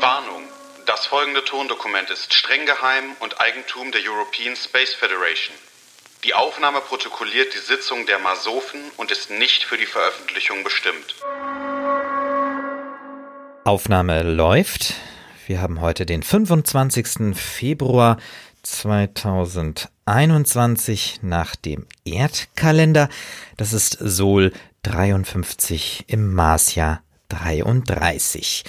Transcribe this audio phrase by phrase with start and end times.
[0.00, 0.42] Warnung.
[0.86, 5.54] Das folgende Tondokument ist streng geheim und Eigentum der European Space Federation.
[6.24, 11.14] Die Aufnahme protokolliert die Sitzung der Masofen und ist nicht für die Veröffentlichung bestimmt.
[13.64, 14.94] Aufnahme läuft.
[15.46, 17.36] Wir haben heute den 25.
[17.36, 18.18] Februar
[18.62, 23.08] 2021 nach dem Erdkalender.
[23.56, 24.52] Das ist Sol
[24.82, 28.64] 53 im Marsjahr 33.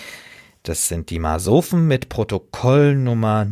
[0.68, 3.48] Das sind die Masofen mit Protokollnummer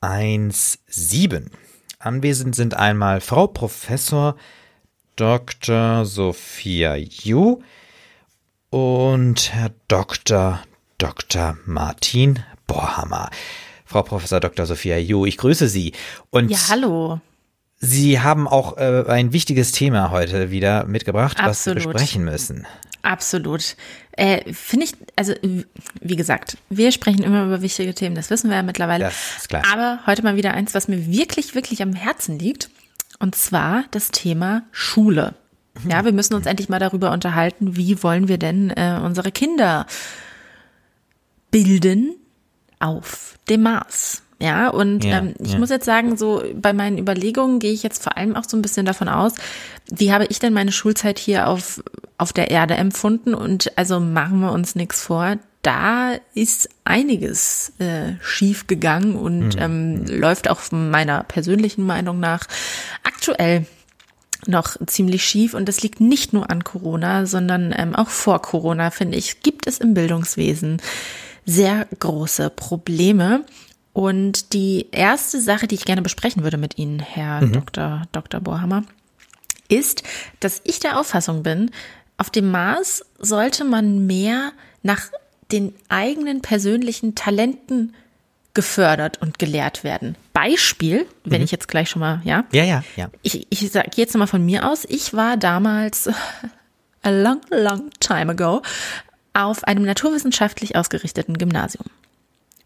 [0.00, 1.50] 017.
[1.98, 4.34] Anwesend sind einmal Frau Professor
[5.16, 6.06] Dr.
[6.06, 7.60] Sophia Yu
[8.70, 10.62] und Herr Dr.
[10.96, 11.58] Dr.
[11.66, 13.28] Martin Borhammer.
[13.84, 14.64] Frau Professor Dr.
[14.64, 15.92] Sophia Yu, ich grüße Sie.
[16.30, 17.20] Und ja, hallo.
[17.78, 21.76] Sie haben auch äh, ein wichtiges Thema heute wieder mitgebracht, Absolut.
[21.76, 22.66] was wir besprechen müssen.
[23.06, 23.76] Absolut.
[24.12, 25.32] Äh, Finde ich, also
[26.00, 29.04] wie gesagt, wir sprechen immer über wichtige Themen, das wissen wir ja mittlerweile.
[29.04, 29.62] Das ist klar.
[29.72, 32.68] Aber heute mal wieder eins, was mir wirklich, wirklich am Herzen liegt.
[33.18, 35.34] Und zwar das Thema Schule.
[35.88, 39.86] Ja, wir müssen uns endlich mal darüber unterhalten, wie wollen wir denn äh, unsere Kinder
[41.50, 42.16] bilden
[42.80, 44.22] auf dem Mars.
[44.38, 45.58] Ja, und ja, ähm, ich ja.
[45.58, 48.62] muss jetzt sagen, so bei meinen Überlegungen gehe ich jetzt vor allem auch so ein
[48.62, 49.34] bisschen davon aus,
[49.90, 51.82] wie habe ich denn meine Schulzeit hier auf,
[52.18, 53.34] auf der Erde empfunden?
[53.34, 55.36] Und also machen wir uns nichts vor.
[55.62, 59.62] Da ist einiges äh, schief gegangen und mhm.
[59.62, 62.46] ähm, läuft auch meiner persönlichen Meinung nach
[63.04, 63.66] aktuell
[64.46, 68.90] noch ziemlich schief und das liegt nicht nur an Corona, sondern ähm, auch vor Corona,
[68.90, 70.80] finde ich, gibt es im Bildungswesen
[71.46, 73.44] sehr große Probleme.
[73.96, 77.52] Und die erste Sache, die ich gerne besprechen würde mit Ihnen, Herr mhm.
[77.52, 78.02] Dr.
[78.12, 78.40] Dr.
[78.40, 78.82] Bohrhammer,
[79.70, 80.02] ist,
[80.38, 81.70] dass ich der Auffassung bin,
[82.18, 85.00] auf dem Mars sollte man mehr nach
[85.50, 87.94] den eigenen persönlichen Talenten
[88.52, 90.14] gefördert und gelehrt werden.
[90.34, 91.46] Beispiel, wenn mhm.
[91.46, 92.44] ich jetzt gleich schon mal, ja?
[92.52, 93.08] Ja, ja, ja.
[93.22, 96.10] Ich, ich sage jetzt mal von mir aus, ich war damals
[97.02, 98.60] a long, long time ago
[99.32, 101.86] auf einem naturwissenschaftlich ausgerichteten Gymnasium.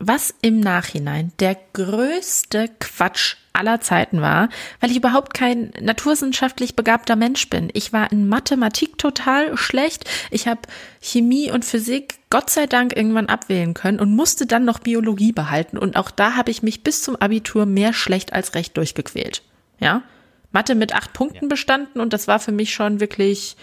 [0.03, 4.49] Was im Nachhinein der größte Quatsch aller Zeiten war,
[4.81, 7.69] weil ich überhaupt kein naturwissenschaftlich begabter Mensch bin.
[7.75, 10.09] Ich war in Mathematik total schlecht.
[10.31, 10.61] Ich habe
[11.03, 15.77] Chemie und Physik Gott sei Dank irgendwann abwählen können und musste dann noch Biologie behalten.
[15.77, 19.43] Und auch da habe ich mich bis zum Abitur mehr schlecht als recht durchgequält.
[19.81, 20.03] Ja,
[20.51, 21.49] Mathe mit acht Punkten ja.
[21.49, 23.57] bestanden und das war für mich schon wirklich,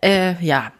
[0.00, 0.72] äh, ja,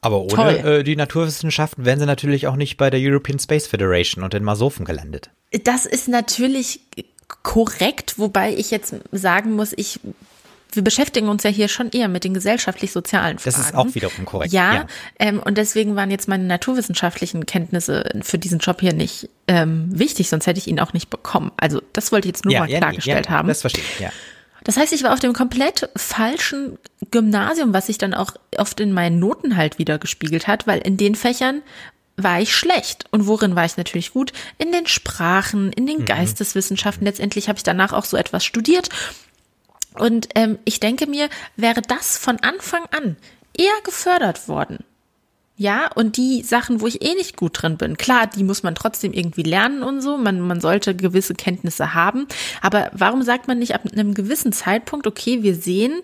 [0.00, 4.24] aber ohne äh, die Naturwissenschaften wären sie natürlich auch nicht bei der European Space Federation
[4.24, 5.30] und den Masofen gelandet.
[5.64, 6.80] Das ist natürlich
[7.42, 10.00] korrekt, wobei ich jetzt sagen muss, ich
[10.72, 13.56] wir beschäftigen uns ja hier schon eher mit den gesellschaftlich-sozialen Fragen.
[13.56, 14.52] Das ist auch wiederum korrekt.
[14.52, 14.86] Ja, ja.
[15.18, 20.28] Ähm, und deswegen waren jetzt meine naturwissenschaftlichen Kenntnisse für diesen Job hier nicht ähm, wichtig,
[20.28, 21.50] sonst hätte ich ihn auch nicht bekommen.
[21.56, 23.48] Also das wollte ich jetzt nur ja, mal klargestellt ja, haben.
[23.48, 24.10] Das verstehe ich, ja.
[24.64, 26.78] Das heißt, ich war auf dem komplett falschen
[27.10, 30.96] Gymnasium, was sich dann auch oft in meinen Noten halt wieder gespiegelt hat, weil in
[30.96, 31.62] den Fächern
[32.16, 33.06] war ich schlecht.
[33.10, 34.32] Und worin war ich natürlich gut?
[34.58, 36.04] In den Sprachen, in den mhm.
[36.04, 37.06] Geisteswissenschaften.
[37.06, 38.88] Letztendlich habe ich danach auch so etwas studiert.
[39.94, 43.16] Und ähm, ich denke mir, wäre das von Anfang an
[43.56, 44.84] eher gefördert worden,
[45.60, 48.74] ja, und die Sachen, wo ich eh nicht gut drin bin, klar, die muss man
[48.74, 50.16] trotzdem irgendwie lernen und so.
[50.16, 52.26] Man, man sollte gewisse Kenntnisse haben.
[52.62, 56.00] Aber warum sagt man nicht ab einem gewissen Zeitpunkt, okay, wir sehen,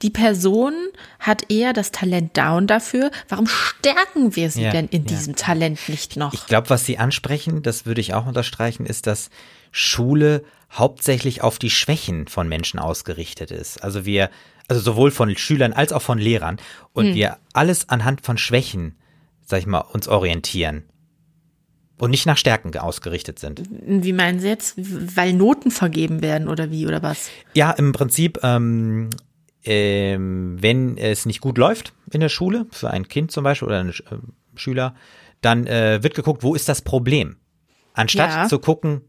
[0.00, 0.72] die Person
[1.20, 3.10] hat eher das Talent down dafür.
[3.28, 5.08] Warum stärken wir sie ja, denn in ja.
[5.08, 6.32] diesem Talent nicht noch?
[6.32, 9.28] Ich glaube, was Sie ansprechen, das würde ich auch unterstreichen, ist, dass
[9.70, 13.84] Schule hauptsächlich auf die Schwächen von Menschen ausgerichtet ist.
[13.84, 14.30] Also wir
[14.68, 16.58] also sowohl von Schülern als auch von Lehrern
[16.92, 17.14] und hm.
[17.14, 18.96] wir alles anhand von Schwächen,
[19.44, 20.84] sag ich mal, uns orientieren
[21.98, 23.62] und nicht nach Stärken ausgerichtet sind.
[23.70, 24.74] Wie meinen Sie jetzt?
[24.76, 27.30] Weil Noten vergeben werden oder wie oder was?
[27.54, 29.10] Ja, im Prinzip, ähm,
[29.64, 33.80] ähm, wenn es nicht gut läuft in der Schule, für ein Kind zum Beispiel oder
[33.80, 34.16] einen äh,
[34.56, 34.94] Schüler,
[35.40, 37.36] dann äh, wird geguckt, wo ist das Problem?
[37.92, 38.48] Anstatt ja.
[38.48, 39.02] zu gucken,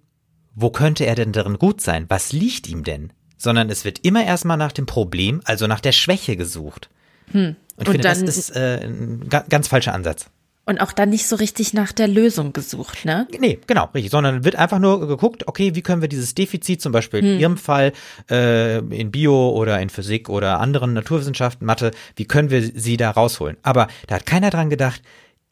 [0.53, 2.05] wo könnte er denn darin gut sein?
[2.07, 3.11] Was liegt ihm denn?
[3.37, 6.89] Sondern es wird immer erstmal nach dem Problem, also nach der Schwäche gesucht.
[7.31, 7.55] Hm.
[7.75, 10.27] Und ich und finde, dann, das ist äh, ein ganz falscher Ansatz.
[10.67, 13.27] Und auch dann nicht so richtig nach der Lösung gesucht, ne?
[13.39, 14.09] Nee, genau, richtig.
[14.09, 17.27] Sondern wird einfach nur geguckt, okay, wie können wir dieses Defizit, zum Beispiel hm.
[17.27, 17.93] in Ihrem Fall
[18.31, 23.11] äh, in Bio oder in Physik oder anderen Naturwissenschaften, Mathe, wie können wir sie da
[23.11, 23.57] rausholen?
[23.61, 25.01] Aber da hat keiner dran gedacht,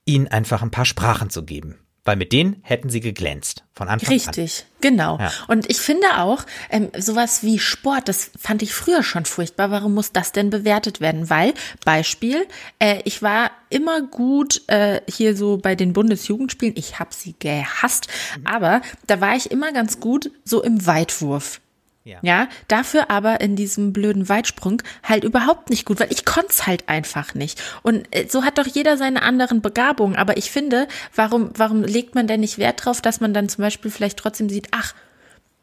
[0.06, 1.78] ihnen einfach ein paar Sprachen zu geben.
[2.06, 4.34] Weil mit denen hätten sie geglänzt von Anfang Richtig, an.
[4.34, 5.18] Richtig, genau.
[5.20, 5.32] Ja.
[5.48, 9.72] Und ich finde auch, ähm, sowas wie Sport, das fand ich früher schon furchtbar.
[9.72, 11.30] Warum muss das denn bewertet werden?
[11.30, 11.54] Weil,
[11.86, 12.46] Beispiel,
[12.80, 16.76] äh, ich war immer gut äh, hier so bei den Bundesjugendspielen.
[16.78, 18.08] Ich habe sie gehasst,
[18.44, 21.62] aber da war ich immer ganz gut so im Weitwurf.
[22.06, 22.20] Ja.
[22.22, 26.90] ja, dafür aber in diesem blöden Weitsprung halt überhaupt nicht gut, weil ich konnte halt
[26.90, 27.62] einfach nicht.
[27.82, 30.18] Und äh, so hat doch jeder seine anderen Begabungen.
[30.18, 33.62] Aber ich finde, warum, warum legt man denn nicht Wert drauf, dass man dann zum
[33.62, 34.94] Beispiel vielleicht trotzdem sieht, ach,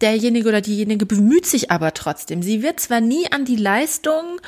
[0.00, 2.42] derjenige oder diejenige bemüht sich aber trotzdem.
[2.42, 4.40] Sie wird zwar nie an die Leistung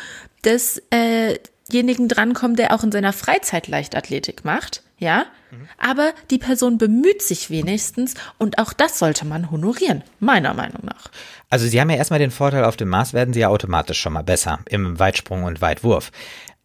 [0.44, 5.68] desjenigen äh drankommen, der auch in seiner Freizeit Leichtathletik macht, ja, mhm.
[5.76, 11.10] aber die Person bemüht sich wenigstens und auch das sollte man honorieren, meiner Meinung nach.
[11.50, 14.14] Also Sie haben ja erstmal den Vorteil, auf dem Mars werden Sie ja automatisch schon
[14.14, 16.12] mal besser im Weitsprung und Weitwurf.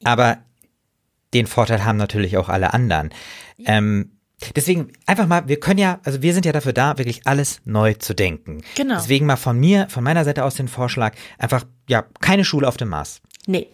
[0.04, 0.38] Aber
[1.34, 3.10] den Vorteil haben natürlich auch alle anderen.
[3.66, 4.12] Ähm,
[4.56, 7.96] deswegen einfach mal, wir können ja, also wir sind ja dafür da, wirklich alles neu
[7.96, 8.62] zu denken.
[8.76, 8.96] Genau.
[8.96, 12.78] Deswegen mal von mir, von meiner Seite aus den Vorschlag, einfach, ja, keine Schule auf
[12.78, 13.22] dem Mars.
[13.48, 13.68] Nee.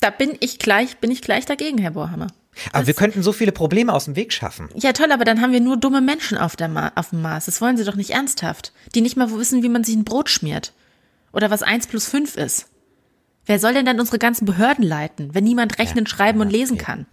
[0.00, 2.28] Da bin ich gleich, bin ich gleich dagegen, Herr Bohrhammer.
[2.70, 4.68] Aber das, wir könnten so viele Probleme aus dem Weg schaffen.
[4.74, 7.46] Ja, toll, aber dann haben wir nur dumme Menschen auf, der Ma auf dem Mars.
[7.46, 8.72] Das wollen sie doch nicht ernsthaft.
[8.94, 10.72] Die nicht mal wissen, wie man sich ein Brot schmiert.
[11.32, 12.66] Oder was eins plus fünf ist.
[13.46, 16.50] Wer soll denn dann unsere ganzen Behörden leiten, wenn niemand rechnen, ja, schreiben ja, und
[16.50, 16.84] lesen okay.
[16.84, 17.06] kann?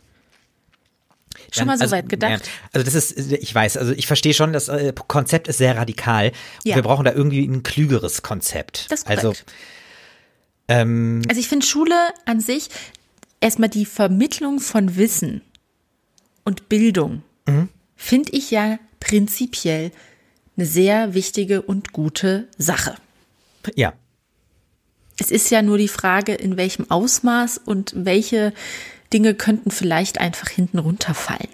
[1.52, 2.46] Schon mal so also, weit gedacht.
[2.46, 5.76] Ja, also das ist, ich weiß, also ich verstehe schon, das äh, Konzept ist sehr
[5.76, 6.32] radikal.
[6.64, 6.76] Ja.
[6.76, 8.90] Wir brauchen da irgendwie ein klügeres Konzept.
[8.90, 9.46] Das ist also, korrekt.
[10.68, 11.96] Also, ähm, also ich finde Schule
[12.26, 12.70] an sich,
[13.42, 15.42] erstmal die Vermittlung von Wissen
[16.46, 17.70] und Bildung mhm.
[17.96, 19.92] finde ich ja prinzipiell
[20.56, 22.96] eine sehr wichtige und gute Sache.
[23.76, 23.94] Ja.
[25.20, 28.54] Es ist ja nur die Frage, in welchem Ausmaß und welche
[29.14, 31.50] Dinge könnten vielleicht einfach hinten runterfallen.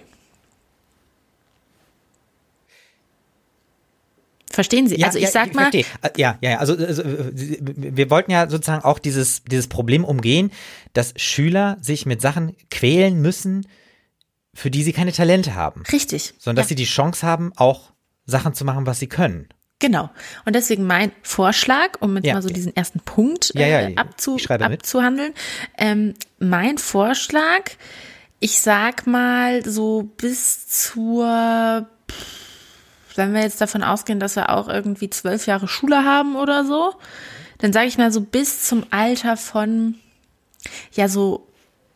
[4.57, 4.95] Verstehen Sie?
[4.95, 5.69] Ja, also ich ja, sag ich mal.
[5.69, 5.86] Verstehe.
[6.01, 10.51] Äh, ja, ja, also, also wir wollten ja sozusagen auch dieses, dieses Problem umgehen,
[10.94, 13.68] dass Schüler sich mit Sachen quälen müssen,
[14.56, 15.83] für die sie keine Talente haben.
[15.92, 16.33] Richtig.
[16.39, 16.69] Sondern dass ja.
[16.69, 17.92] sie die Chance haben, auch
[18.25, 19.48] Sachen zu machen, was sie können.
[19.77, 20.09] Genau.
[20.45, 22.33] Und deswegen mein Vorschlag, um jetzt ja.
[22.33, 25.36] mal so diesen ersten Punkt äh, abzu abzuhandeln.
[25.77, 27.69] Ähm, mein Vorschlag,
[28.39, 31.88] ich sag mal so bis zur
[33.17, 36.93] wenn wir jetzt davon ausgehen, dass wir auch irgendwie zwölf Jahre Schule haben oder so,
[37.59, 39.95] dann sage ich mal so bis zum Alter von,
[40.93, 41.47] ja, so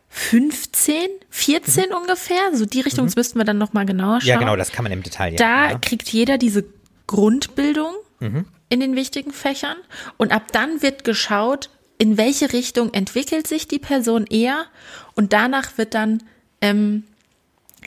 [0.08, 1.96] 15, 14 mhm.
[1.96, 3.08] ungefähr, so die Richtung, mhm.
[3.08, 4.28] das müssten wir dann nochmal genauer schauen.
[4.28, 5.34] Ja, genau, das kann man im Detail.
[5.36, 5.78] Da ja.
[5.78, 6.64] kriegt jeder diese
[7.06, 8.44] Grundbildung mhm.
[8.68, 9.76] in den wichtigen Fächern
[10.18, 14.66] und ab dann wird geschaut, in welche Richtung entwickelt sich die Person eher
[15.14, 16.22] und danach wird dann
[16.60, 17.04] ähm,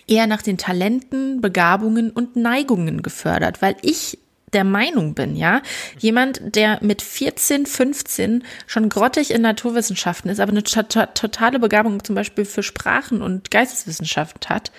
[0.08, 4.20] eher nach den Talenten, Begabungen und Neigungen gefördert, weil ich
[4.54, 5.62] der Meinung bin, ja,
[6.00, 12.16] jemand, der mit 14, 15 schon grottig in Naturwissenschaften ist, aber eine totale Begabung zum
[12.16, 14.72] Beispiel für Sprachen und Geisteswissenschaft hat,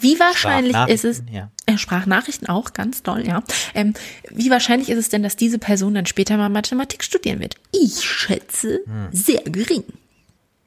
[0.00, 1.50] wie wahrscheinlich ist es, ja.
[1.66, 3.42] äh, Sprachnachrichten auch, ganz toll, ja.
[3.74, 3.94] Ähm,
[4.30, 7.56] wie wahrscheinlich ist es denn, dass diese Person dann später mal Mathematik studieren wird?
[7.72, 9.08] Ich schätze, hm.
[9.10, 9.82] sehr gering.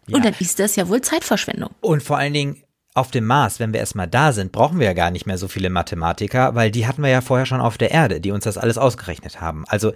[0.07, 0.17] Ja.
[0.17, 1.69] Und dann ist das ja wohl Zeitverschwendung.
[1.79, 2.61] Und vor allen Dingen,
[2.93, 5.47] auf dem Mars, wenn wir erstmal da sind, brauchen wir ja gar nicht mehr so
[5.47, 8.57] viele Mathematiker, weil die hatten wir ja vorher schon auf der Erde, die uns das
[8.57, 9.63] alles ausgerechnet haben.
[9.67, 9.93] Also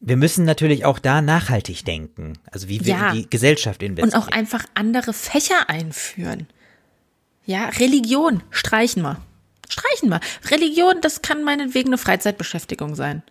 [0.00, 3.10] wir müssen natürlich auch da nachhaltig denken, also wie wir ja.
[3.10, 4.20] in die Gesellschaft investieren.
[4.20, 6.48] Und auch einfach andere Fächer einführen.
[7.44, 9.18] Ja, Religion streichen wir.
[9.68, 10.20] Streichen wir.
[10.50, 13.22] Religion, das kann meinetwegen eine Freizeitbeschäftigung sein.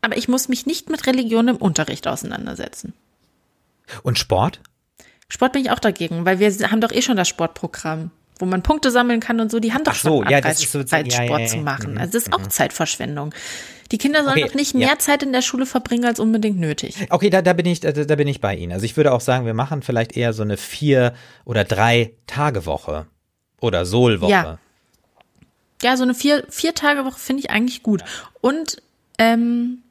[0.00, 2.94] Aber ich muss mich nicht mit Religion im Unterricht auseinandersetzen.
[4.02, 4.60] Und Sport?
[5.30, 8.62] Sport bin ich auch dagegen, weil wir haben doch eh schon das Sportprogramm, wo man
[8.62, 9.60] Punkte sammeln kann und so.
[9.60, 11.92] Die haben doch so, schon ja, ist so, Zeit, ja, Sport ja, ja, zu machen.
[11.92, 12.50] Mhm, also das ist auch mhm.
[12.50, 13.34] Zeitverschwendung.
[13.90, 17.06] Die Kinder sollen okay, doch nicht mehr Zeit in der Schule verbringen als unbedingt nötig.
[17.10, 18.72] Okay, da, da bin ich, da, da bin ich bei Ihnen.
[18.72, 22.66] Also ich würde auch sagen, wir machen vielleicht eher so eine vier oder drei Tage
[22.66, 23.06] Woche
[23.60, 24.32] oder Solwoche.
[24.32, 24.58] Ja.
[25.80, 28.02] Ja, so eine vier, vier Tage Woche finde ich eigentlich gut.
[28.40, 28.82] Und
[29.18, 29.82] ähm,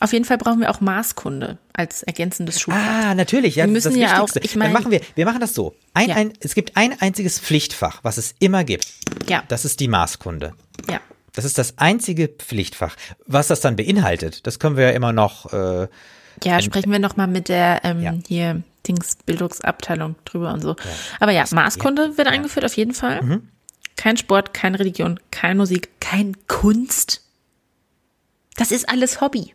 [0.00, 2.80] auf jeden Fall brauchen wir auch Maßkunde als ergänzendes Schulfach.
[2.86, 3.56] Ah, natürlich.
[3.56, 4.28] Ja, wir müssen das ja auch.
[4.42, 5.00] Ich meine, Dann machen wir.
[5.14, 5.74] Wir machen das so.
[5.94, 6.16] Ein, ja.
[6.16, 8.86] ein, es gibt ein einziges Pflichtfach, was es immer gibt.
[9.26, 9.42] Ja.
[9.48, 10.52] Das ist die Maßkunde.
[10.90, 11.00] Ja.
[11.32, 12.96] Das ist das einzige Pflichtfach.
[13.26, 15.52] Was das dann beinhaltet, das können wir ja immer noch.
[15.52, 15.88] Äh,
[16.44, 18.14] ja, sprechen wir noch mal mit der ähm, ja.
[18.26, 20.70] hier Dings Bildungsabteilung drüber und so.
[20.70, 20.90] Ja.
[21.20, 23.22] Aber ja, Maßkunde wird eingeführt auf jeden Fall.
[23.22, 23.48] Mhm.
[23.96, 27.22] Kein Sport, keine Religion, keine Musik, kein Kunst.
[28.56, 29.54] Das ist alles Hobby.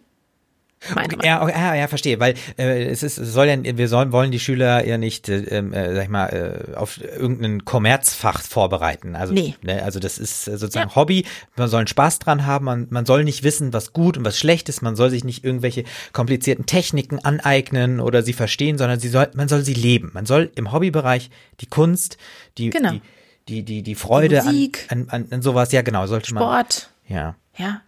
[0.96, 3.88] Meine okay, ja, okay, ja, ja, verstehe, weil äh, es ist, es soll ja, wir
[3.88, 8.42] sollen, wollen die Schüler ja nicht, äh, äh, sag ich mal, äh, auf irgendein Kommerzfach
[8.42, 9.16] vorbereiten.
[9.16, 9.56] Also, nee.
[9.62, 10.96] ne, also das ist äh, sozusagen ja.
[10.96, 11.26] Hobby.
[11.56, 12.66] Man soll einen Spaß dran haben.
[12.66, 14.82] Man, man soll nicht wissen, was gut und was schlecht ist.
[14.82, 15.84] Man soll sich nicht irgendwelche
[16.14, 20.10] komplizierten Techniken aneignen oder sie verstehen, sondern sie soll, man soll sie leben.
[20.14, 22.18] Man soll im Hobbybereich die Kunst,
[22.58, 22.94] die, genau.
[22.94, 23.02] die,
[23.48, 26.42] die, die, die Freude die an, an, an, sowas, ja genau, sollte Sport.
[26.42, 26.66] man.
[26.66, 26.90] Sport.
[27.08, 27.36] Ja.
[27.58, 27.82] Ja,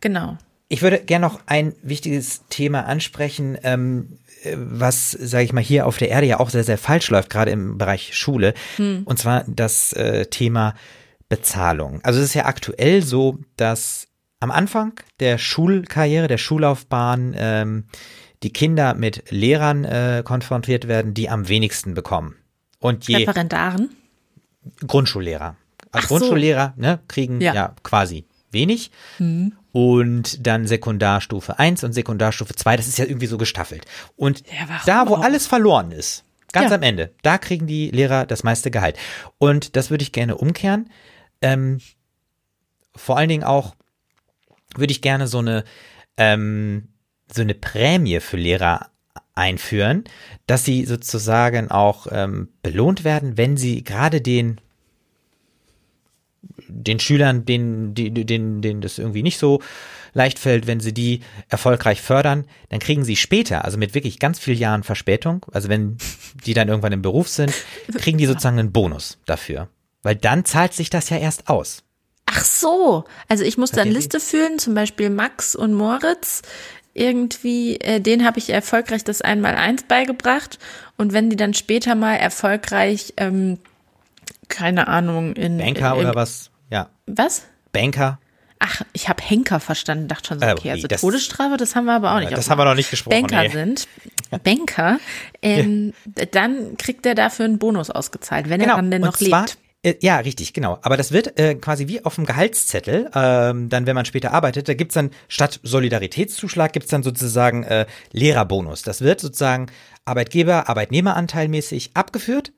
[0.00, 0.36] genau.
[0.68, 4.18] Ich würde gerne noch ein wichtiges Thema ansprechen, ähm,
[4.54, 7.50] was, sage ich mal, hier auf der Erde ja auch sehr, sehr falsch läuft, gerade
[7.50, 8.54] im Bereich Schule.
[8.76, 9.02] Hm.
[9.04, 10.74] Und zwar das äh, Thema
[11.28, 12.00] Bezahlung.
[12.02, 14.08] Also es ist ja aktuell so, dass
[14.40, 17.84] am Anfang der Schulkarriere, der Schullaufbahn, ähm,
[18.42, 22.36] die Kinder mit Lehrern äh, konfrontiert werden, die am wenigsten bekommen.
[22.78, 23.90] Und je Referendaren?
[24.86, 25.56] Grundschullehrer.
[25.90, 26.16] Als Ach so.
[26.16, 27.54] Grundschullehrer ne, kriegen ja.
[27.54, 27.74] Ja.
[27.82, 28.90] quasi wenig.
[29.18, 29.52] Hm.
[29.78, 33.84] Und dann Sekundarstufe 1 und Sekundarstufe 2, das ist ja irgendwie so gestaffelt.
[34.16, 35.20] Und Ja, da, wo auch?
[35.22, 36.76] alles verloren ist, ganz Ja.
[36.76, 38.96] am Ende, da kriegen die Lehrer das meiste Gehalt.
[39.36, 40.88] Und das würde ich gerne umkehren.
[41.42, 41.82] Ähm,
[42.94, 43.74] vor allen Dingen auch
[44.74, 45.62] würde ich gerne so eine,
[46.16, 46.88] ähm,
[47.30, 48.88] so eine Prämie für Lehrer
[49.34, 50.04] einführen,
[50.46, 54.58] dass sie sozusagen auch ähm, belohnt werden, wenn sie gerade den
[56.68, 59.60] den Schülern, denen, denen, denen das irgendwie nicht so
[60.12, 64.38] leicht fällt, wenn sie die erfolgreich fördern, dann kriegen sie später, also mit wirklich ganz
[64.38, 65.98] vielen Jahren Verspätung, also wenn
[66.44, 67.52] die dann irgendwann im Beruf sind,
[67.98, 69.68] kriegen die sozusagen einen Bonus dafür.
[70.02, 71.82] Weil dann zahlt sich das ja erst aus.
[72.26, 73.90] Ach so, also ich Verstehen Sie?
[73.90, 76.42] Liste führen, zum Beispiel Max und Moritz.
[76.94, 80.58] Irgendwie, äh, denen habe ich erfolgreich das Einmal-Eins beigebracht.
[80.96, 83.58] Und wenn die dann später mal erfolgreich, ähm,
[84.48, 86.50] keine Ahnung, in Banker in, oder was?
[87.06, 87.46] Was?
[87.72, 88.18] Banker.
[88.58, 91.84] Ach, ich habe Henker verstanden, dachte schon so, Äh, okay, also das- Todesstrafe, das haben
[91.84, 92.32] wir aber auch nicht.
[92.32, 93.20] Das haben wir noch nicht gesprochen.
[93.20, 93.48] Banker nee.
[93.50, 93.86] sind,
[94.42, 94.98] Banker,
[95.42, 95.92] ähm,
[96.32, 99.58] dann kriegt der dafür einen Bonus ausgezahlt, wenn er dann denn noch zwar, lebt.
[99.82, 100.78] Äh, ja, richtig, genau.
[100.82, 104.68] Aber das wird äh, quasi wie auf dem Gehaltszettel, ähm, dann wenn man später arbeitet,
[104.68, 108.82] da gibt's dann statt Solidaritätszuschlag gibt's dann sozusagen äh, Lehrerbonus.
[108.82, 109.66] Das wird sozusagen
[110.04, 112.52] Arbeitgeber, Arbeitnehmeranteilmäßig abgeführt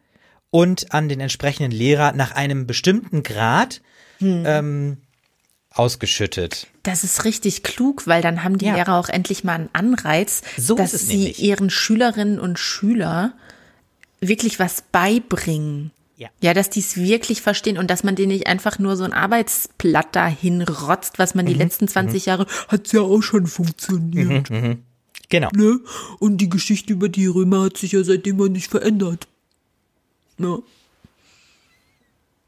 [0.51, 3.83] und an den entsprechenden Lehrer nach einem bestimmten Grad
[4.19, 4.43] Hm.
[4.47, 4.97] ähm,
[5.71, 6.67] ausgeschüttet.
[6.83, 8.75] Das ist richtig klug, weil dann haben die Ja.
[8.75, 11.43] Lehrer auch endlich mal einen Anreiz, So dass sie nämlich.
[11.43, 13.33] ihren Schülerinnen und Schüler
[14.21, 15.93] wirklich was beibringen.
[16.17, 16.31] Ja.
[16.41, 19.13] Ja, dass die es wirklich verstehen und dass man denen nicht einfach nur so ein
[19.13, 21.61] Arbeitsblatt dahin rotzt, was man die Mhm.
[21.61, 24.49] letzten 20 Jahre hat's ja auch schon funktioniert.
[25.29, 25.49] Genau.
[25.55, 25.79] Ne?
[26.19, 29.29] Und die Geschichte über die Römer hat sich ja seitdem mal nicht verändert.
[30.39, 30.61] Ne?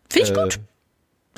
[0.09, 0.59] Finde ich Äh, gut.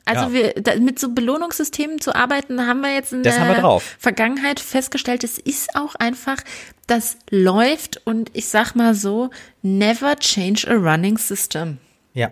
[0.04, 0.32] Also ja.
[0.32, 3.80] wir, da, mit so Belohnungssystemen zu arbeiten, haben wir jetzt in Das der.
[3.98, 6.38] Vergangenheit festgestellt, es ist auch einfach,
[6.86, 9.30] das läuft und ich sag mal so,
[9.62, 11.78] never change a running system.
[12.14, 12.30] Ja.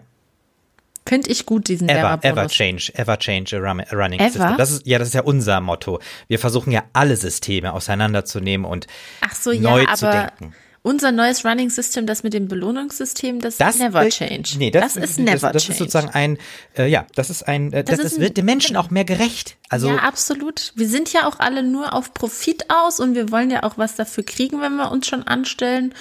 [1.06, 4.30] Finde ich gut, diesen Ever, ever change, ever change a, running Ever?
[4.30, 4.56] system.
[4.56, 6.00] Das ist, ja, das ist ja unser Motto.
[6.28, 8.86] Wir versuchen ja alle Systeme auseinanderzunehmen und
[9.20, 10.54] Ach so, neu ja, zu aber denken.
[10.82, 14.54] Unser neues Running System, das mit dem Belohnungssystem, das, Das never äh, change.
[14.58, 15.72] Nee, das, ist never das, das change.
[15.72, 16.38] ist sozusagen ein,
[16.78, 18.90] äh, ja, das ist ein, äh, das, Das das, ist ein- wird dem Menschen auch
[18.90, 19.56] mehr gerecht.
[19.68, 20.72] Also ja, absolut.
[20.76, 23.94] Wir sind ja auch alle nur auf Profit aus und wir wollen ja auch was
[23.96, 25.94] dafür kriegen, wenn wir uns schon anstellen,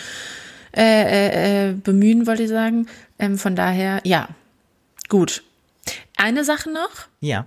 [0.75, 2.87] äh, äh, äh, bemühen, wollte ich sagen.
[3.17, 4.29] Ähm, von daher, ja,
[5.09, 5.43] gut.
[6.15, 6.89] Eine Sache noch.
[7.19, 7.45] ja,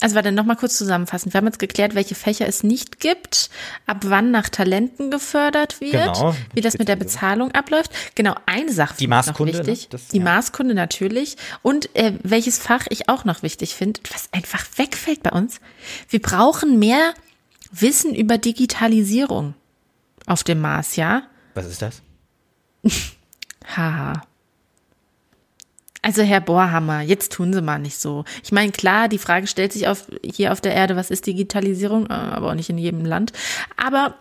[0.00, 1.32] Also warte, noch mal kurz zusammenfassen.
[1.32, 3.48] Wir haben jetzt geklärt, welche Fächer es nicht gibt,
[3.86, 6.34] ab wann nach Talenten gefördert wird, Genau.
[6.52, 7.90] wie das mit der Bezahlung abläuft.
[8.14, 9.58] Genau, eine Sache Die ich noch Maßkunde, ne?
[9.66, 9.88] wichtig.
[9.90, 10.24] Das- Die ja.
[10.24, 11.36] Maßkunde natürlich.
[11.62, 15.60] Und äh, welches Fach ich auch noch wichtig finde, was einfach wegfällt bei uns.
[16.08, 17.14] Wir brauchen mehr
[17.70, 19.54] Wissen über Digitalisierung
[20.26, 21.22] auf dem Mars, ja?
[21.54, 22.02] was ist das?
[23.76, 24.22] Haha.
[26.04, 28.24] Also Herr Bohrhammer, jetzt tun Sie mal nicht so.
[28.42, 32.06] Ich meine, klar, die Frage stellt sich auf, hier auf der Erde, was ist Digitalisierung,
[32.10, 33.32] äh, aber auch nicht in jedem Land.
[33.78, 34.14] Aber,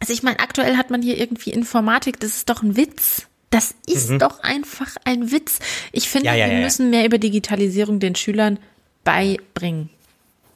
[0.00, 3.26] also ich meine, aktuell hat man hier irgendwie Informatik, das ist doch ein Witz.
[3.50, 5.58] Das ist doch einfach ein Witz.
[5.92, 6.34] Ich finde, Mhm.
[6.38, 6.64] Ja, ja, wir ja.
[6.64, 8.58] müssen mehr über Digitalisierung den Schülern
[9.04, 9.90] beibringen.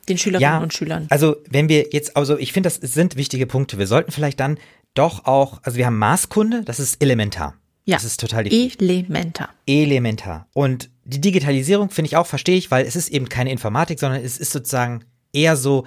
[0.09, 1.07] Den Schülerinnen Ja, und Schülern.
[1.11, 3.77] also wenn wir jetzt, also ich finde, das sind wichtige Punkte.
[3.79, 4.57] Wir sollten vielleicht dann
[4.95, 7.55] doch auch, also wir haben Maßkunde, das ist elementar.
[7.89, 8.81] Ja, Das ist total wichtig.
[8.81, 9.49] elementar.
[9.67, 10.49] elementar.
[10.53, 14.23] Und die Digitalisierung finde ich auch, verstehe ich, weil es ist eben keine Informatik, sondern
[14.23, 15.87] es ist sozusagen eher so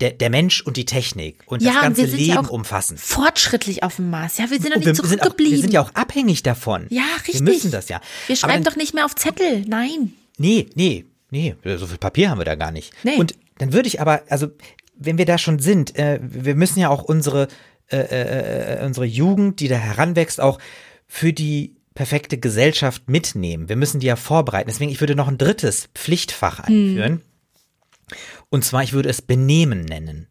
[0.00, 2.40] der, der Mensch und die Technik und Ja, das und ganze wir sind Leben ja
[2.40, 2.98] auch umfassend.
[2.98, 4.38] fortschrittlich auf dem Mars.
[4.38, 5.52] Ja, wir sind doch Und nicht wir, sind auch, zurückgeblieben.
[5.54, 6.86] wir sind ja auch abhängig davon.
[6.90, 7.34] Ja, richtig.
[7.34, 8.00] Wir müssen das ja.
[8.26, 9.64] Wir schreiben dann, doch nicht mehr auf Zettel.
[9.68, 10.14] Nein.
[10.38, 12.92] Nee, nee, nee, so viel Papier haben wir da gar nicht.
[13.04, 13.16] Nee.
[13.16, 14.48] Und dann würde ich aber, also
[14.98, 17.48] wenn wir da schon sind, äh, wir müssen ja auch unsere,
[17.90, 20.58] äh, äh, äh, unsere Jugend, die da heranwächst, auch
[21.06, 23.68] für die perfekte Gesellschaft mitnehmen.
[23.68, 24.68] Wir müssen die ja vorbereiten.
[24.68, 27.12] Deswegen, ich würde noch ein drittes Pflichtfach einführen.
[27.12, 27.22] Hm.
[28.50, 30.28] Und zwar, ich würde es Benehmen nennen.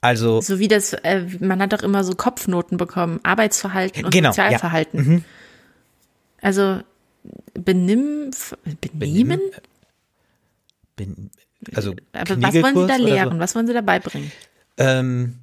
[0.00, 0.40] Also.
[0.40, 3.20] So wie das, äh, man hat doch immer so Kopfnoten bekommen.
[3.22, 4.98] Arbeitsverhalten und genau, Sozialverhalten.
[4.98, 5.04] Ja.
[5.04, 5.24] Mhm.
[6.42, 6.80] Also,
[7.54, 8.30] benimm,
[8.92, 9.40] benehmen?
[10.96, 11.30] Ben,
[11.74, 13.32] also, Aber was wollen Sie da lehren?
[13.32, 13.38] So?
[13.38, 14.30] Was wollen Sie da beibringen?
[14.76, 15.38] Ähm,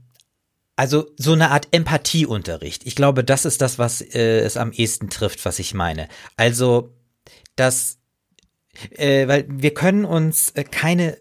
[0.76, 2.86] also so eine Art Empathieunterricht.
[2.86, 6.08] Ich glaube, das ist das, was äh, es am ehesten trifft, was ich meine.
[6.38, 6.94] Also,
[7.56, 8.00] dass,
[8.92, 11.18] äh, weil wir können uns äh, keine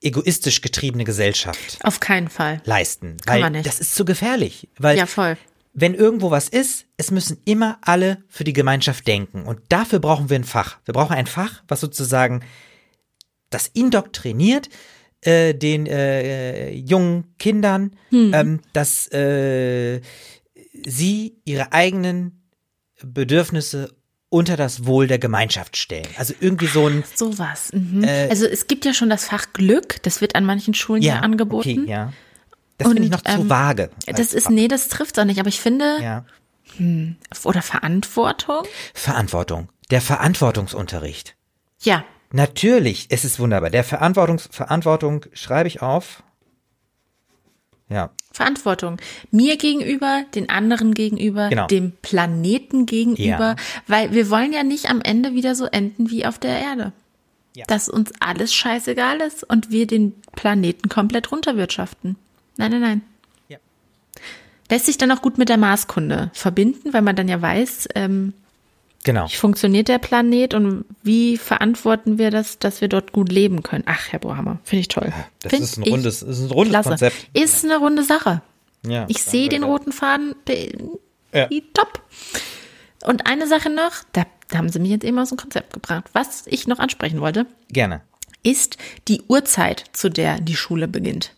[0.00, 1.78] egoistisch getriebene Gesellschaft.
[1.82, 2.60] Auf keinen Fall.
[2.64, 3.16] Leisten.
[3.24, 3.66] Kann man nicht.
[3.66, 4.68] Das ist zu gefährlich.
[4.78, 5.36] Weil ja, voll.
[5.74, 9.44] Wenn irgendwo was ist, es müssen immer alle für die Gemeinschaft denken.
[9.44, 10.78] Und dafür brauchen wir ein Fach.
[10.84, 12.44] Wir brauchen ein Fach, was sozusagen
[13.48, 14.68] das indoktriniert,
[15.22, 18.32] äh, den äh, jungen Kindern, hm.
[18.34, 20.00] ähm, dass äh,
[20.84, 22.42] sie ihre eigenen
[23.02, 23.94] Bedürfnisse
[24.28, 26.08] unter das Wohl der Gemeinschaft stellen.
[26.16, 27.70] Also irgendwie so ein sowas.
[27.72, 28.02] Mhm.
[28.02, 31.16] Äh, also es gibt ja schon das Fach Glück, das wird an manchen Schulen ja,
[31.16, 31.82] ja angeboten.
[31.82, 32.12] Okay, ja.
[32.78, 33.90] Das finde ich noch ähm, zu vage.
[34.06, 35.38] Das ist nee, das trifft auch nicht.
[35.38, 36.24] Aber ich finde ja.
[36.78, 38.62] hm, oder Verantwortung.
[38.94, 39.68] Verantwortung.
[39.90, 41.36] Der Verantwortungsunterricht.
[41.82, 42.04] Ja.
[42.32, 43.70] Natürlich, es ist wunderbar.
[43.70, 46.22] Der Verantwortungs Verantwortung schreibe ich auf.
[47.88, 48.10] Ja.
[48.32, 48.96] Verantwortung.
[49.30, 51.66] Mir gegenüber, den anderen gegenüber, genau.
[51.66, 53.56] dem Planeten gegenüber, ja.
[53.86, 56.92] weil wir wollen ja nicht am Ende wieder so enden wie auf der Erde.
[57.54, 57.66] Ja.
[57.66, 62.16] Dass uns alles scheißegal ist und wir den Planeten komplett runterwirtschaften.
[62.56, 63.02] Nein, nein, nein.
[63.48, 63.58] Ja.
[64.70, 68.32] Lässt sich dann auch gut mit der Marskunde verbinden, weil man dann ja weiß, ähm,
[69.04, 69.26] Genau.
[69.26, 73.82] Wie funktioniert der Planet und wie verantworten wir das, dass wir dort gut leben können?
[73.86, 75.12] Ach, Herr Bohammer, finde ich toll.
[75.40, 76.88] Das find ist ein rundes, ist ein rundes klasse.
[76.90, 77.16] Konzept.
[77.32, 78.42] Ist eine runde Sache.
[78.86, 80.34] Ja, ich sehe den roten Faden,
[81.32, 81.48] ja.
[81.74, 82.02] top.
[83.04, 86.04] Und eine Sache noch, da, da haben Sie mich jetzt eben aus dem Konzept gebracht.
[86.12, 87.46] Was ich noch ansprechen wollte.
[87.68, 88.02] Gerne.
[88.44, 88.76] Ist
[89.08, 91.34] die Uhrzeit, zu der die Schule beginnt.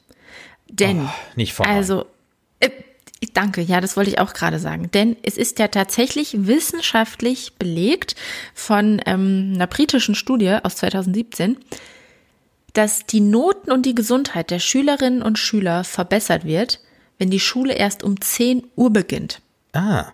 [0.68, 2.06] Denn, oh, nicht vor also,
[2.60, 2.70] äh,
[3.32, 4.90] Danke, ja, das wollte ich auch gerade sagen.
[4.92, 8.16] Denn es ist ja tatsächlich wissenschaftlich belegt
[8.54, 11.56] von ähm, einer britischen Studie aus 2017,
[12.72, 16.80] dass die Noten und die Gesundheit der Schülerinnen und Schüler verbessert wird,
[17.18, 19.40] wenn die Schule erst um 10 Uhr beginnt.
[19.72, 20.06] Ah.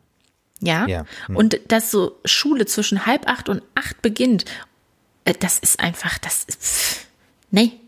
[0.61, 0.87] Ja.
[0.87, 1.04] ja.
[1.26, 1.37] Hm.
[1.37, 4.44] Und dass so Schule zwischen halb acht und acht beginnt,
[5.24, 7.06] äh, das ist einfach, das ist,
[7.50, 7.79] nee,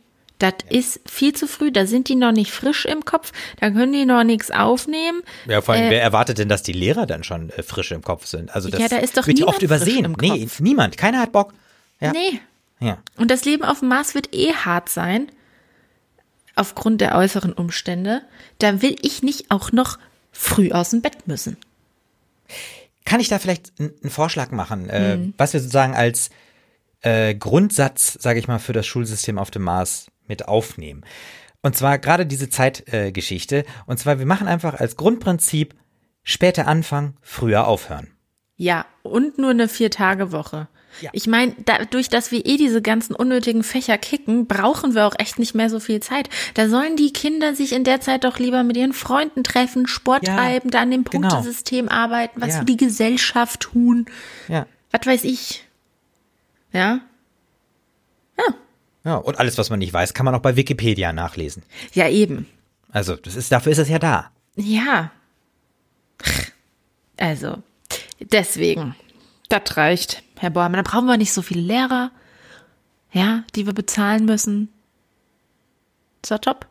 [0.43, 3.93] das ist viel zu früh, da sind die noch nicht frisch im Kopf, da können
[3.93, 5.23] die noch nichts aufnehmen.
[5.47, 8.03] Ja, vor allem, äh, wer erwartet denn, dass die Lehrer dann schon äh, frisch im
[8.03, 8.55] Kopf sind?
[8.55, 10.17] Also das ja, da ist doch wird ja oft übersehen.
[10.21, 11.55] Nee, niemand, keiner hat Bock.
[12.01, 12.13] Ja.
[12.13, 12.41] Nee.
[12.81, 12.99] Ja.
[13.17, 15.31] Und das Leben auf dem Mars wird eh hart sein,
[16.57, 18.23] aufgrund der äußeren Umstände.
[18.59, 19.99] Da will ich nicht auch noch
[20.33, 21.57] früh aus dem Bett müssen.
[23.05, 25.35] Kann ich da vielleicht einen Vorschlag machen, äh, mhm.
[25.37, 26.31] was wir sozusagen als
[27.03, 31.05] äh, Grundsatz, sage ich mal, für das Schulsystem auf dem Mars mit aufnehmen.
[31.61, 33.59] Und zwar gerade diese Zeitgeschichte.
[33.59, 35.75] Äh, und zwar, wir machen einfach als Grundprinzip
[36.23, 38.09] später anfangen, früher aufhören.
[38.57, 40.69] Ja, und nur eine Vier-Tage-Woche.
[41.01, 41.11] Ja.
[41.13, 45.39] Ich meine, dadurch, dass wir eh diese ganzen unnötigen Fächer kicken, brauchen wir auch echt
[45.39, 46.29] nicht mehr so viel Zeit.
[46.55, 50.27] Da sollen die Kinder sich in der Zeit doch lieber mit ihren Freunden treffen, Sport
[50.27, 51.05] ja, treiben, da an dem.
[51.05, 51.99] Punktesystem genau.
[51.99, 52.59] arbeiten, was ja.
[52.61, 54.07] für die Gesellschaft tun.
[54.49, 54.67] Ja.
[54.91, 55.65] Was weiß ich.
[56.73, 57.01] Ja.
[59.05, 59.17] Ja.
[59.17, 61.63] Und alles, was man nicht weiß, kann man auch bei Wikipedia nachlesen.
[61.93, 62.47] Ja, eben.
[62.91, 64.31] Also, das ist, dafür ist es ja da.
[64.57, 65.11] Ja.
[67.17, 67.63] Also,
[68.21, 68.95] deswegen.
[69.49, 70.77] Das reicht, Herr Bäumer.
[70.77, 72.11] Da brauchen wir nicht so viele Lehrer,
[73.13, 74.71] ja, die wir bezahlen müssen.
[76.23, 76.67] Ist ja top.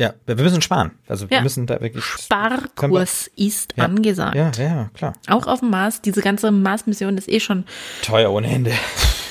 [0.00, 0.92] Ja, wir müssen sparen.
[1.08, 1.42] Also wir ja.
[1.42, 2.04] müssen da wirklich.
[2.04, 3.84] Sparkurs ist ja.
[3.84, 4.36] angesagt.
[4.36, 5.12] Ja, ja, klar.
[5.26, 6.00] Auch auf dem Mars.
[6.02, 7.64] Diese ganze Mars-Mission ist eh schon
[8.02, 8.72] teuer ohne Ende.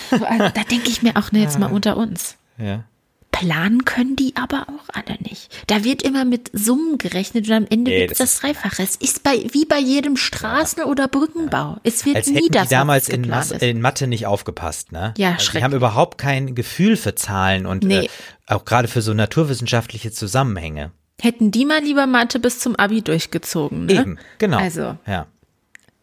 [0.09, 2.36] Also, da denke ich mir auch ne, jetzt mal unter uns.
[2.57, 2.83] Ja.
[3.31, 5.51] Planen können die aber auch alle nicht.
[5.67, 8.81] Da wird immer mit Summen gerechnet und am Ende gibt es das Dreifache.
[8.81, 11.77] Es ist bei, wie bei jedem Straßen- oder Brückenbau.
[11.83, 15.13] Es wird Als nie hätten das, die damals in, Mas in, Mathe nicht aufgepasst, ne?
[15.17, 15.59] Ja, also schrecklich.
[15.59, 18.05] Die haben überhaupt kein Gefühl für Zahlen und nee.
[18.05, 18.09] äh,
[18.47, 20.91] auch gerade für so naturwissenschaftliche Zusammenhänge.
[21.21, 23.93] Hätten die mal lieber Mathe bis zum Abi durchgezogen, ne?
[23.93, 24.57] Eben, genau.
[24.57, 25.27] Also, ja.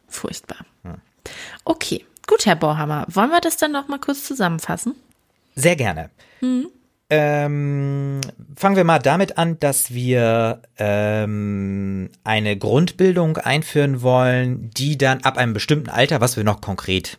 [0.07, 0.59] furchtbar.
[1.65, 3.07] Okay, gut, Herr Bohrhammer.
[3.09, 4.95] Wollen wir das dann noch mal kurz zusammenfassen?
[5.55, 6.11] Sehr gerne.
[6.41, 6.69] Mhm.
[7.11, 8.21] Ähm,
[8.57, 15.37] fangen wir mal damit an, dass wir ähm, eine Grundbildung einführen wollen, die dann ab
[15.37, 17.19] einem bestimmten Alter, was wir noch konkret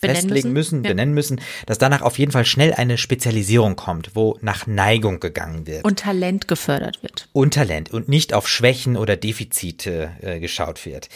[0.00, 0.90] benennen festlegen müssen, müssen ja.
[0.90, 5.66] benennen müssen, dass danach auf jeden Fall schnell eine Spezialisierung kommt, wo nach Neigung gegangen
[5.66, 5.84] wird.
[5.84, 7.28] Und Talent gefördert wird.
[7.32, 11.08] Und Talent und nicht auf Schwächen oder Defizite äh, geschaut wird.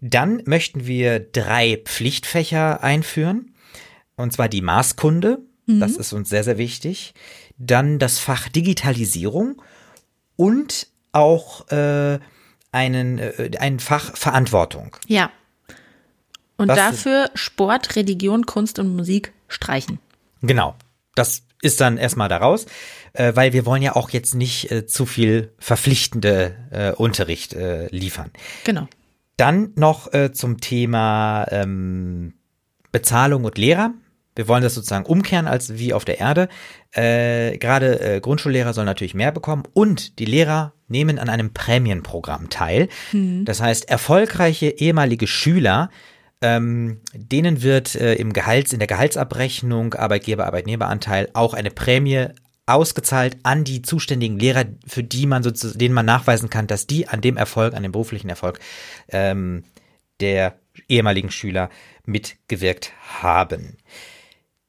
[0.00, 3.54] Dann möchten wir drei Pflichtfächer einführen.
[4.16, 5.38] Und zwar die Maßkunde.
[5.66, 5.80] Mhm.
[5.80, 7.14] Das ist uns sehr, sehr wichtig.
[7.58, 9.62] Dann das Fach Digitalisierung
[10.36, 12.18] und auch äh,
[12.72, 14.96] einen, äh, ein Fach Verantwortung.
[15.06, 15.30] Ja.
[16.56, 19.98] Und Was dafür Sport, Religion, Kunst und Musik streichen.
[20.42, 20.74] Genau.
[21.14, 22.66] Das ist dann erstmal daraus,
[23.12, 27.88] äh, weil wir wollen ja auch jetzt nicht äh, zu viel verpflichtende äh, Unterricht äh,
[27.88, 28.30] liefern.
[28.64, 28.88] Genau.
[29.36, 32.34] Dann noch äh, zum Thema ähm,
[32.92, 33.92] Bezahlung und Lehrer.
[34.36, 36.48] Wir wollen das sozusagen umkehren als wie auf der Erde.
[36.92, 42.48] Äh, Gerade äh, Grundschullehrer sollen natürlich mehr bekommen und die Lehrer nehmen an einem Prämienprogramm
[42.48, 42.88] teil.
[43.12, 43.44] Mhm.
[43.44, 45.90] Das heißt, erfolgreiche ehemalige Schüler
[46.42, 52.26] ähm, denen wird äh, im Gehalts, in der Gehaltsabrechnung Arbeitgeber-Arbeitnehmeranteil auch eine Prämie
[52.66, 57.08] ausgezahlt an die zuständigen Lehrer, für die man sozusagen, denen man nachweisen kann, dass die
[57.08, 58.58] an dem Erfolg, an dem beruflichen Erfolg
[59.08, 59.64] ähm,
[60.20, 61.70] der ehemaligen Schüler
[62.04, 63.78] mitgewirkt haben.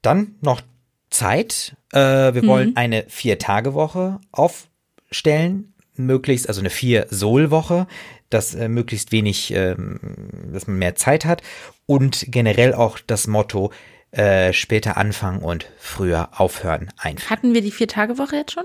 [0.07, 0.61] Dann noch
[1.09, 1.75] Zeit.
[1.91, 1.99] Äh,
[2.33, 2.47] wir mhm.
[2.47, 7.87] wollen eine Vier-Tage-Woche aufstellen, möglichst, also eine Vier-Sol-Woche,
[8.29, 9.75] dass äh, möglichst wenig, äh,
[10.53, 11.41] dass man mehr Zeit hat
[11.87, 13.73] und generell auch das Motto,
[14.11, 17.29] äh, später anfangen und früher aufhören einführen.
[17.29, 18.63] Hatten wir die Vier-Tage-Woche jetzt schon?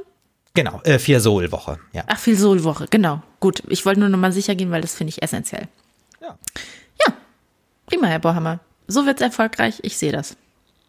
[0.54, 2.04] Genau, äh, Vier-Sol-Woche, ja.
[2.06, 3.20] Ach, Vier-Sol-Woche, genau.
[3.40, 5.66] Gut, ich wollte nur noch mal sicher gehen, weil das finde ich essentiell.
[6.20, 6.38] Ja.
[7.04, 7.14] Ja,
[7.86, 8.60] prima, Herr Bohammer.
[8.86, 10.36] So wird's erfolgreich, ich sehe das.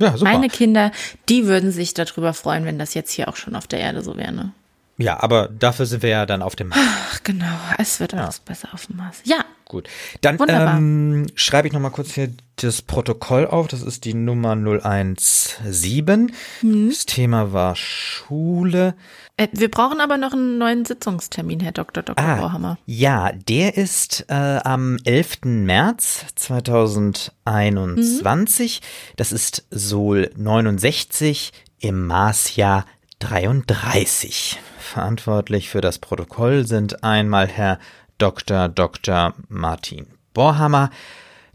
[0.04, 0.32] Ja, super.
[0.32, 0.92] Meine Kinder,
[1.30, 4.18] die würden sich darüber freuen, wenn das jetzt hier auch schon auf der Erde so
[4.18, 4.52] wäre, ne?
[4.98, 6.80] Ja, aber dafür sind wir ja dann auf dem Mars.
[6.82, 7.46] Ach, genau.
[7.80, 8.44] Es wird alles ja.
[8.46, 9.22] besser auf dem Mars.
[9.24, 9.44] Ja.
[9.74, 9.90] Gut.
[10.22, 13.68] Dann ähm, schreibe ich nochmal kurz hier das Protokoll auf.
[13.68, 16.32] Das ist die Nummer 017.
[16.62, 16.90] Mhm.
[16.90, 18.94] Das Thema war Schule.
[19.36, 22.04] Äh, wir brauchen aber noch einen neuen Sitzungstermin, Herr Dr.
[22.04, 22.24] Dr.
[22.24, 22.78] Ah, Bauhammer.
[22.86, 25.40] Ja, der ist äh, am 11.
[25.46, 28.80] März 2021.
[28.80, 28.86] Mhm.
[29.16, 32.86] Das ist Sol 69 im Marsjahr
[33.18, 34.60] 33.
[34.78, 37.80] Verantwortlich für das Protokoll sind einmal Herr
[38.18, 38.70] Dr.
[38.70, 39.34] Dr.
[39.50, 40.90] Martin Borhammer,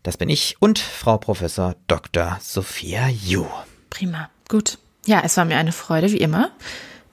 [0.03, 2.39] das bin ich, und Frau Professor Dr.
[2.41, 3.47] Sophia Ju.
[3.91, 4.79] Prima, gut.
[5.07, 6.51] Ja, es war mir eine Freude, wie immer.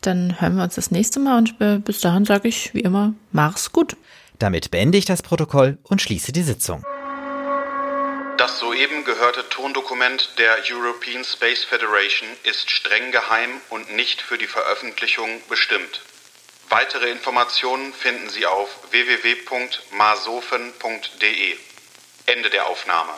[0.01, 3.13] Dann hören wir uns das nächste Mal und äh, bis dahin sage ich wie immer,
[3.31, 3.95] mach's gut.
[4.39, 6.83] Damit beende ich das Protokoll und schließe die Sitzung.
[8.37, 14.47] Das soeben gehörte Tondokument der European Space Federation ist streng geheim und nicht für die
[14.47, 16.01] Veröffentlichung bestimmt.
[16.69, 21.57] Weitere Informationen finden Sie auf www.masofen.de.
[22.27, 23.11] Ende der Aufnahme.